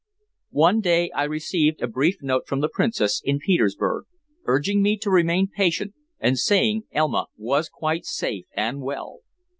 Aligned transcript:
One 0.55 0.79
day 0.81 1.11
I 1.11 1.25
received 1.25 1.79
a 1.83 1.87
brief 1.87 2.23
note 2.23 2.47
from 2.47 2.59
the 2.59 2.69
Princess 2.69 3.21
in 3.23 3.37
Petersburg, 3.37 4.05
urging 4.45 4.81
me 4.81 4.97
to 4.97 5.11
remain 5.11 5.47
patient 5.47 5.93
and 6.19 6.39
saying 6.39 6.85
Elma 6.91 7.27
was 7.37 7.69
quite 7.69 8.05
safe 8.05 8.47
and 8.55 8.81
well. 8.81 9.19